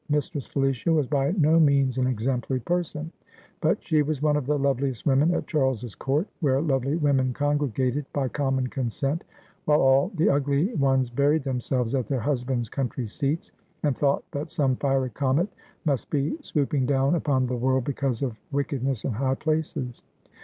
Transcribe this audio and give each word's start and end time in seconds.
Mistress 0.09 0.47
Felicia 0.47 0.91
was 0.91 1.05
by 1.05 1.31
no 1.37 1.59
means 1.59 1.99
an 1.99 2.07
exemplary 2.07 2.59
person, 2.59 3.11
but 3.61 3.83
she 3.83 4.01
was 4.01 4.19
one 4.19 4.35
of 4.35 4.47
the 4.47 4.57
loveliest 4.57 5.05
women 5.05 5.31
at 5.31 5.45
Charles's 5.45 5.93
court, 5.93 6.27
where 6.39 6.59
lovely 6.59 6.95
women 6.97 7.33
congregated 7.33 8.07
by 8.11 8.27
common 8.27 8.65
consent, 8.65 9.23
while 9.65 9.79
all 9.79 10.11
the 10.15 10.27
ugly 10.27 10.73
ones 10.73 11.11
buried 11.11 11.43
themselves 11.43 11.93
at 11.93 12.07
their 12.07 12.21
husbands' 12.21 12.67
country 12.67 13.05
seats, 13.05 13.51
and 13.83 13.95
thought 13.95 14.23
that 14.31 14.49
some 14.49 14.75
fiery 14.77 15.11
comet 15.11 15.49
must 15.85 16.09
be 16.09 16.35
swooping 16.41 16.87
down 16.87 17.13
upon 17.13 17.45
the 17.45 17.55
world 17.55 17.83
because 17.83 18.23
of 18.23 18.35
wickedness 18.51 19.05
in 19.05 19.11
high 19.11 19.35
places. 19.35 20.01